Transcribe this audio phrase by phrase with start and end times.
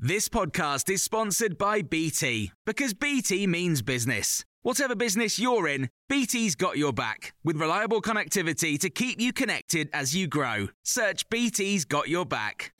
[0.00, 4.44] This podcast is sponsored by BT because BT means business.
[4.62, 9.90] Whatever business you're in, BT's got your back with reliable connectivity to keep you connected
[9.92, 10.68] as you grow.
[10.84, 12.70] Search BT's got your back.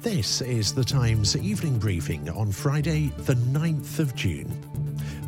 [0.00, 4.79] This is the Times evening briefing on Friday, the 9th of June.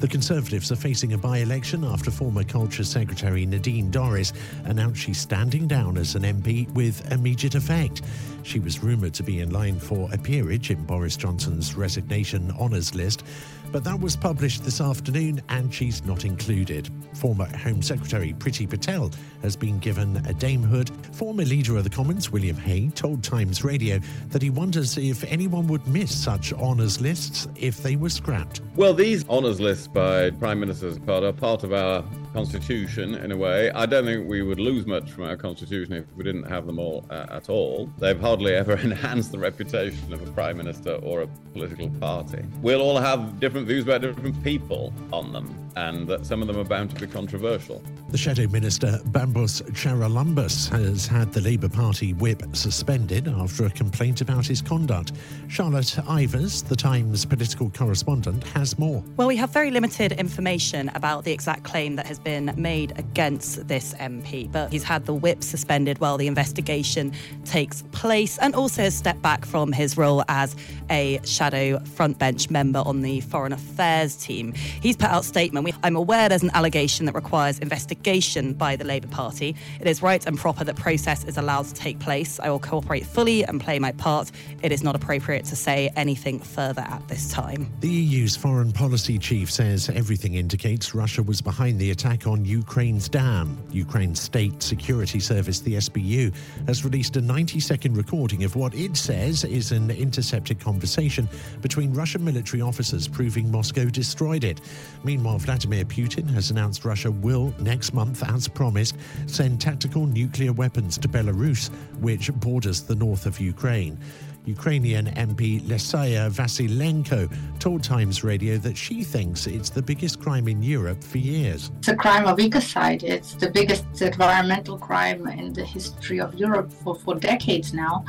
[0.03, 4.33] The Conservatives are facing a by election after former Culture Secretary Nadine Dorries
[4.65, 8.03] announced she's standing down as an MP with immediate effect.
[8.43, 12.97] She was rumoured to be in line for a peerage in Boris Johnson's resignation honours
[12.97, 13.23] list,
[13.71, 16.91] but that was published this afternoon and she's not included.
[17.15, 19.11] Former Home Secretary Priti Patel
[19.43, 20.91] has been given a damehood.
[21.15, 25.69] Former Leader of the Commons, William Hague, told Times Radio that he wonders if anyone
[25.69, 28.61] would miss such honours lists if they were scrapped.
[28.75, 33.71] Well, these honours lists by Prime Ministers are part of our constitution in a way.
[33.71, 36.79] I don't think we would lose much from our constitution if we didn't have them
[36.79, 37.91] all uh, at all.
[37.99, 42.45] They've hardly ever enhanced the reputation of a prime minister or a political party.
[42.61, 46.59] We'll all have different views about different people on them, and that some of them
[46.59, 47.83] are bound to be controversial.
[48.11, 54.21] The Shadow Minister Bambos Charalambous has had the Labour Party whip suspended after a complaint
[54.21, 55.13] about his conduct.
[55.49, 59.03] Charlotte Ivers, the Times political correspondent, has more.
[59.17, 63.67] Well, we have very limited information about the exact claim that has been made against
[63.69, 67.13] this MP, but he's had the whip suspended while the investigation
[67.45, 70.55] takes place and also has stepped back from his role as
[70.91, 74.53] a shadow frontbench member on the Foreign Affairs team.
[74.53, 75.75] He's put out a statement.
[75.83, 79.57] I'm aware there's an allegation that requires investigation by the Labour Party.
[79.81, 82.39] It is right and proper that process is allowed to take place.
[82.41, 84.31] I will cooperate fully and play my part.
[84.63, 87.73] It is not appropriate to say anything further at this time.
[87.81, 92.45] The EU's foreign policy chief says everything indicates Russia was behind the attack attack on
[92.45, 93.57] Ukraine's dam.
[93.71, 96.35] Ukraine's state security service, the SBU,
[96.67, 101.27] has released a 90 second recording of what it says is an intercepted conversation
[101.63, 104.61] between Russian military officers proving Moscow destroyed it.
[105.05, 108.97] Meanwhile, Vladimir Putin has announced Russia will, next month, as promised,
[109.27, 111.71] send tactical nuclear weapons to Belarus,
[112.01, 113.99] which borders the north of Ukraine.
[114.47, 120.63] Ukrainian MP Lesya Vasilenko told Times Radio that she thinks it's the biggest crime in
[120.63, 121.71] Europe for years.
[121.79, 123.03] It's a crime of ecocide.
[123.05, 128.05] It's the biggest environmental crime in the history of Europe for, for decades now.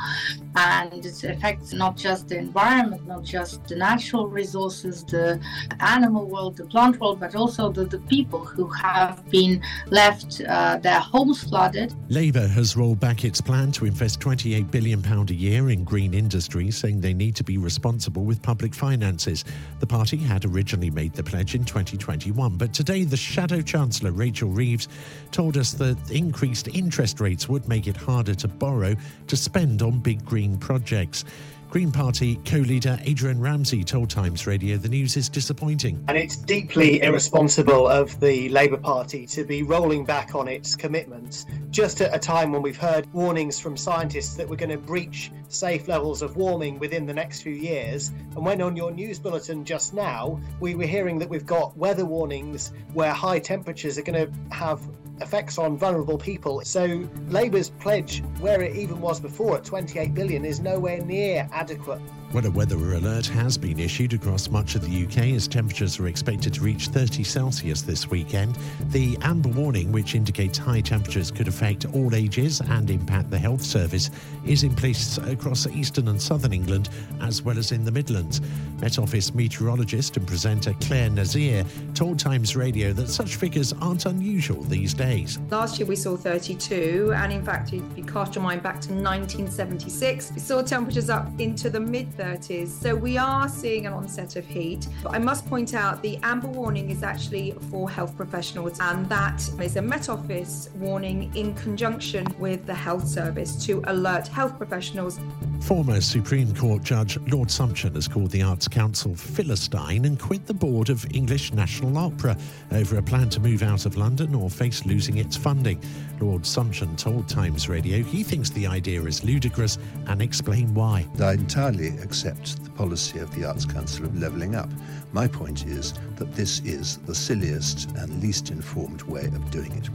[0.56, 5.40] And it affects not just the environment, not just the natural resources, the
[5.80, 10.78] animal world, the plant world, but also the, the people who have been left uh,
[10.78, 11.94] their homes flooded.
[12.08, 16.70] Labour has rolled back its plan to invest £28 billion a year in green industry,
[16.70, 19.44] saying they need to be responsible with public finances.
[19.80, 24.48] The party had originally made the pledge in 2021, but today the Shadow Chancellor, Rachel
[24.48, 24.88] Reeves,
[25.32, 28.96] told us that increased interest rates would make it harder to borrow
[29.26, 31.26] to spend on big green projects.
[31.74, 36.04] Green Party co leader Adrian Ramsay told Times Radio the news is disappointing.
[36.06, 41.46] And it's deeply irresponsible of the Labour Party to be rolling back on its commitments
[41.70, 45.32] just at a time when we've heard warnings from scientists that we're going to breach
[45.48, 48.10] safe levels of warming within the next few years.
[48.36, 52.04] And when on your news bulletin just now, we were hearing that we've got weather
[52.04, 54.80] warnings where high temperatures are going to have
[55.20, 56.60] effects on vulnerable people.
[56.64, 62.00] So Labour's pledge, where it even was before at 28 billion, is nowhere near adequate.
[62.34, 66.08] Well, a weather alert has been issued across much of the UK as temperatures are
[66.08, 68.58] expected to reach 30 Celsius this weekend.
[68.90, 73.62] The amber warning, which indicates high temperatures could affect all ages and impact the health
[73.62, 74.10] service,
[74.44, 76.88] is in place across eastern and southern England
[77.20, 78.40] as well as in the Midlands.
[78.80, 81.64] Met Office meteorologist and presenter Clare Nasir
[81.94, 85.38] told Times Radio that such figures aren't unusual these days.
[85.50, 88.92] Last year we saw 32, and in fact, if you cast your mind back to
[88.92, 92.68] 1976, we saw temperatures up into the mid 30s.
[92.68, 94.88] So we are seeing an onset of heat.
[95.02, 99.38] But I must point out the amber warning is actually for health professionals, and that
[99.60, 105.18] is a Met Office warning in conjunction with the health service to alert health professionals.
[105.64, 110.52] Former Supreme Court Judge Lord Sumption has called the Arts Council Philistine and quit the
[110.52, 112.36] board of English National Opera
[112.72, 115.80] over a plan to move out of London or face losing its funding.
[116.20, 121.08] Lord Sumption told Times Radio he thinks the idea is ludicrous and explained why.
[121.18, 124.68] I entirely accept the policy of the Arts Council of levelling up.
[125.14, 129.88] My point is that this is the silliest and least informed way of doing it.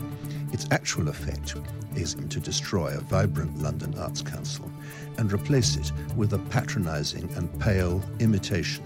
[0.51, 1.56] Its actual effect
[1.96, 4.69] is to destroy a vibrant London Arts Council
[5.18, 8.84] and replace it with a patronising and pale imitation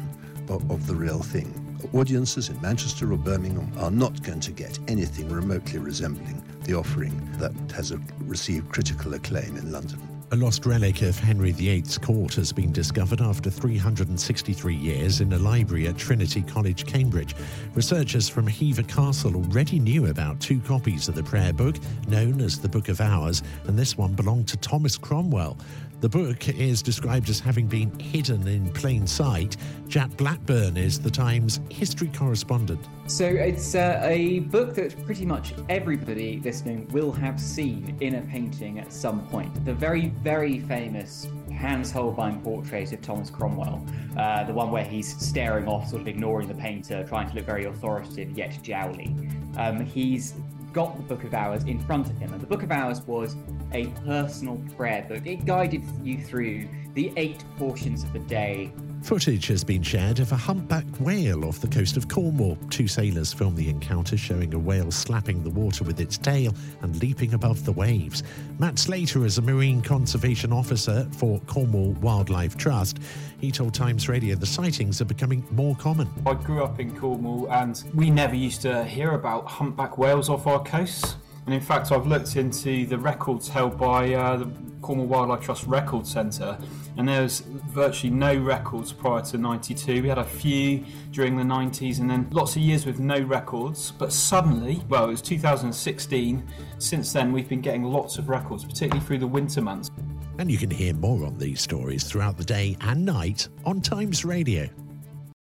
[0.50, 1.60] of, of the real thing.
[1.94, 7.13] Audiences in Manchester or Birmingham are not going to get anything remotely resembling the offering
[7.39, 10.12] that has uh, received critical acclaim in London.
[10.33, 15.38] A lost relic of Henry VIII's court has been discovered after 363 years in a
[15.38, 17.35] library at Trinity College, Cambridge.
[17.75, 21.75] Researchers from Hever Castle already knew about two copies of the prayer book,
[22.07, 25.56] known as the Book of Hours, and this one belonged to Thomas Cromwell.
[26.03, 29.55] The book is described as having been hidden in plain sight.
[29.88, 32.89] Jack Blackburn is the Times history correspondent.
[33.07, 38.21] So it's uh, a book that pretty much everybody listening will have seen in a
[38.23, 39.63] painting at some point.
[39.63, 43.81] The very, very famous Hans Holbein portrait of Thomas Cromwell,
[44.17, 47.45] uh, the one where he's staring off, sort of ignoring the painter, trying to look
[47.45, 49.15] very authoritative yet jowly.
[49.55, 50.33] Um, he's
[50.73, 53.38] got the Book of Hours in front of him, and the Book of Hours was
[53.74, 55.25] a personal prayer book.
[55.25, 58.72] It guided you through the eight portions of the day.
[59.02, 62.58] Footage has been shared of a humpback whale off the coast of Cornwall.
[62.70, 66.96] Two sailors filmed the encounter, showing a whale slapping the water with its tail and
[67.02, 68.24] leaping above the waves.
[68.60, 73.00] Matt Slater is a marine conservation officer for Cornwall Wildlife Trust.
[73.42, 76.08] He told Times Radio the sightings are becoming more common.
[76.25, 80.48] I grew up in Cornwall and we never used to hear about humpback whales off
[80.48, 81.18] our coasts.
[81.45, 84.51] And in fact, I've looked into the records held by uh, the
[84.81, 86.57] Cornwall Wildlife Trust Record Centre,
[86.98, 90.01] and there's virtually no records prior to 92.
[90.04, 93.92] We had a few during the 90s, and then lots of years with no records.
[93.92, 96.48] But suddenly, well, it was 2016.
[96.78, 99.89] Since then, we've been getting lots of records, particularly through the winter months.
[100.38, 104.25] And you can hear more on these stories throughout the day and night on Times
[104.25, 104.69] Radio.